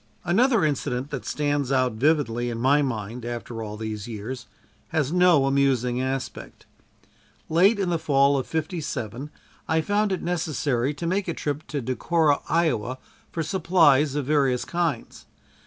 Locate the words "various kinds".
14.25-15.27